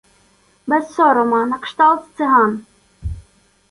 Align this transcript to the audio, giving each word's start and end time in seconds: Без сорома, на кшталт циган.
Без 0.69 0.85
сорома, 0.95 1.43
на 1.53 1.61
кшталт 1.69 2.03
циган. 2.15 2.61